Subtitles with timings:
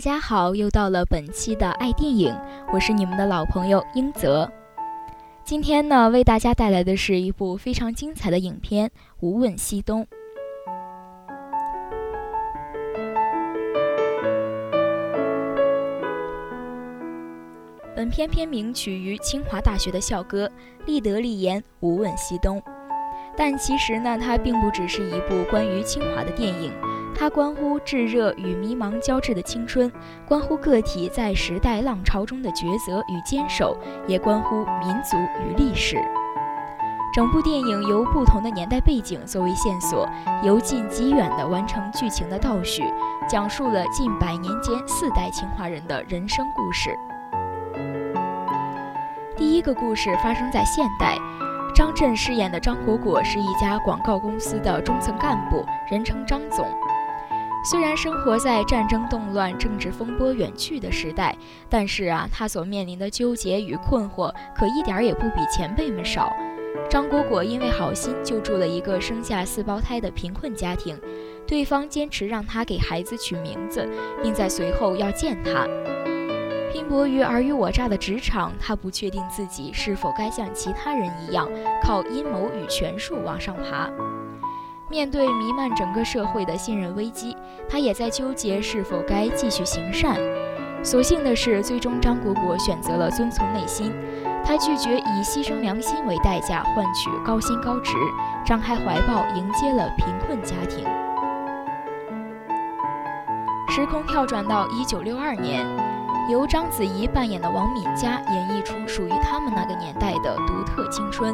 [0.00, 2.34] 大家好，又到了本期的爱电影，
[2.72, 4.50] 我是你们的老朋友英泽。
[5.44, 8.88] 今天呢，为大家带来的是一部非常精彩的影片
[9.20, 10.02] 《无问西东》。
[17.94, 20.50] 本片片名取于清华大学的校歌
[20.86, 22.62] “立德立言，无问西东”，
[23.36, 26.72] 但其实呢，它并不只是一部关于清华的电影。
[27.20, 29.92] 它关乎炙热与迷茫交织的青春，
[30.26, 35.98] 关乎个体在时代浪潮中的抉择与坚守，也关乎民族与历史。
[37.12, 40.08] 整部电影由不同的年代背景作为线索，
[40.42, 42.90] 由近及远地完成剧情的倒叙，
[43.28, 46.88] 讲述了近百年间四代清华人的人生故事。
[49.36, 51.18] 第一个故事发生在现代，
[51.74, 56.66] 张震饰演的张果果是一家广告公司的中层干部，人称张总。
[57.62, 61.36] 虽然生活在战争动乱、政治风波远去的时代，
[61.68, 66.32] 但是啊，他所面临的纠结与困惑可一点也不比前辈们少。
[66.88, 70.98] 张果果因为好心救助了一个生下四胞胎的贫困家庭，
[71.46, 73.86] 对方坚持让他给孩子取名字，
[74.22, 75.66] 并在随后要见他。
[76.72, 81.48] 拼搏于尔虞我诈的职场，他不确定自己是否该像其他人一样，
[81.82, 83.90] 靠阴谋与权术往上爬。
[84.90, 87.36] 面对弥漫整个社会的信任危机，
[87.68, 90.18] 他也在纠结是否该继续行善。
[90.82, 93.92] 所幸的是，最终张果果选择了遵从内心，
[94.44, 97.92] 他拒绝以牺牲良心为代价换取高薪高职，
[98.44, 100.84] 张开怀抱迎接了贫困家庭。
[103.68, 105.64] 时空跳转到一九六二年，
[106.28, 111.32] 由章子怡扮演的王敏佳演绎出属于他们那个年代的独特青春。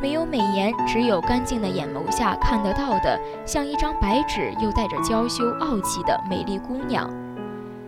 [0.00, 7.10] 没有美颜，只有干净的眼眸下看得到的，像一张白纸又带着娇羞傲气的美丽姑娘。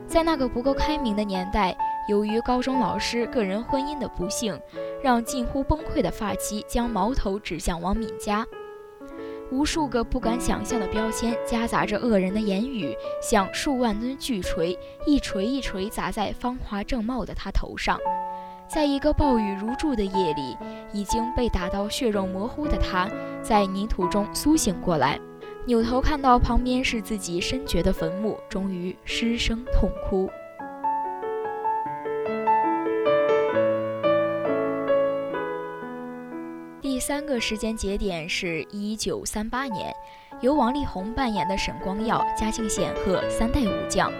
[0.07, 1.77] 在那个不够开明的年代，
[2.09, 4.59] 由于高中老师个人婚姻的不幸，
[5.03, 8.47] 让近乎崩溃的发妻将矛头指向王敏佳。
[9.51, 17.99] 无数个不敢想象的标签，夹杂着恶人的言语，像数万吨巨锤，一锤一锤砸在芳华正茂的她头上。
[18.69, 20.57] 在一个暴雨如注的夜里，
[20.93, 23.09] 已经被打到血肉模糊的他，
[23.43, 25.19] 在泥土中苏醒过来，
[25.65, 30.29] 扭头看到旁边是自己深掘的坟墓，终于失声痛哭。
[36.83, 39.95] 第三个时间节点是一九三八年，
[40.43, 44.13] 由王力宏扮演的沈光耀、嘉庆显赫三代武将。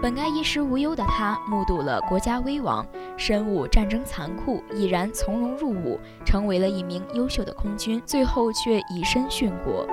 [0.00, 2.84] 本该衣食无忧的他，目睹了国家危亡，
[3.16, 9.86] 深悟战争残酷，已然从容入伍，成为了一名优秀的空军，最后却以身殉国。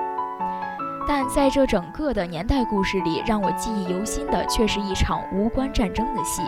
[1.08, 6.42] 但在这整个的年代故事里，让我记忆犹新的却是一场无关战争的戏。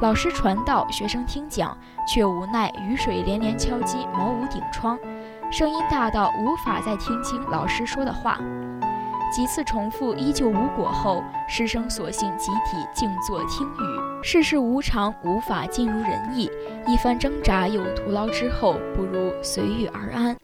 [0.00, 1.76] 老师传道，学生听讲，
[2.06, 4.98] 却无奈雨水连连敲击茅屋顶窗，
[5.50, 8.38] 声音大到无法再听清老师说的话。
[9.30, 14.22] 几次重复依旧无果后，师生索性集体静坐听雨。
[14.22, 16.50] 世事无常，无法尽如人意。
[16.86, 20.36] 一番挣扎又徒劳之后，不如随遇而安。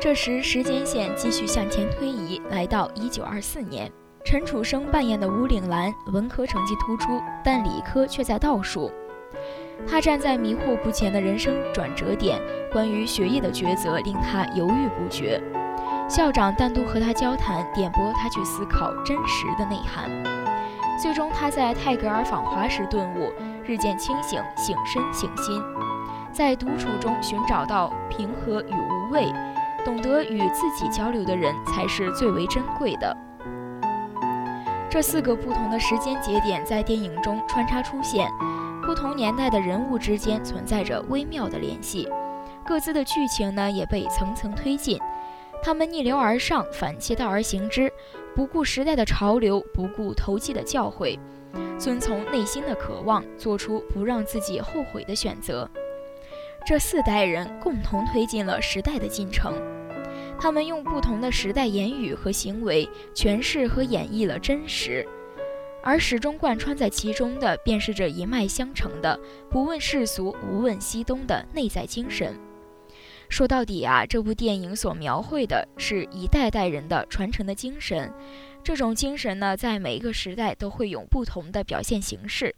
[0.00, 3.90] 这时时间线继续向前推移，来到一九二四年，
[4.24, 8.90] 陈楚生扮演的吴岭澜，文科成绩突出，但理科却在倒数。
[9.86, 12.40] 他站在迷惑不前的人生转折点，
[12.72, 15.40] 关于学业的抉择令他犹豫不决。
[16.08, 20.08] 校长单独和他交谈，点拨他去思考真实的内涵。
[21.00, 23.32] 最终，他在泰戈尔访华时顿悟，
[23.64, 25.62] 日渐清醒，醒身醒心，
[26.30, 29.32] 在独处中寻找到平和与无畏。
[29.84, 33.14] 懂得与自己交流的人，才是最为珍贵的。
[34.88, 38.30] 这四个不同的时间节点在电影中穿插出现，
[38.82, 42.08] 不同年代的人物之间存在着微妙的联系，
[42.64, 44.98] 各自的剧情呢也被层层推进。
[45.64, 47.90] 他们逆流而上，反其道而行之，
[48.36, 51.18] 不顾时代的潮流，不顾投机的教诲，
[51.78, 55.66] 遵从内心的渴望，做出不让自己后悔的选择。
[56.66, 59.54] 这四代人共同推进了时代的进程，
[60.38, 65.06] 他们用不同的时代言语和行为诠释和演绎了真实。
[65.82, 69.18] 而始终贯穿在其中的，便是这一脉相承的
[69.48, 72.38] 不问世俗、无问西东的内在精神。
[73.28, 78.12] 说到底啊，这部电影所描绘的是一代代人的传承的精神。
[78.62, 82.54] 这种精神呢，在每一个时代都会有不同的表现形式，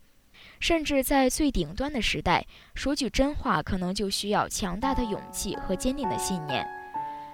[0.61, 6.67] 甚至在最顶端的时代，说句真话，可能就需要强大的勇气和坚定的信念。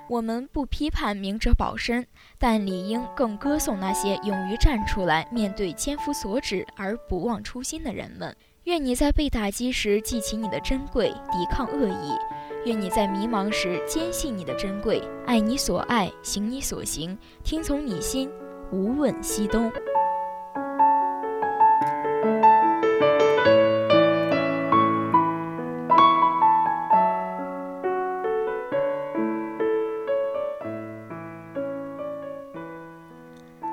[0.08, 2.06] 我们不批判明哲保身，
[2.38, 8.34] 但理应更歌颂那些勇于站出来面对千夫所指而不忘初心的人们。
[8.64, 12.16] 愿你在被打击时记起你的珍贵，抵抗恶意；
[12.64, 18.30] 愿你在迷茫时坚信你的珍贵，爱你所爱，行你所行，听从你心，
[18.70, 19.70] 无问西东。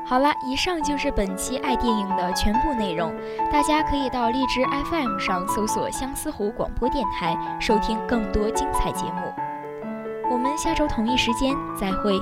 [0.09, 3.13] 好了，以上就是本期爱电影的全部内容。
[3.51, 9.31] 大家可以到荔枝 FM 上搜索相思湖广播电台，收听更多精彩节目。
[10.31, 12.19] 我们下周同一时间再会。